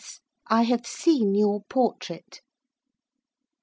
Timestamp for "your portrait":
1.35-2.41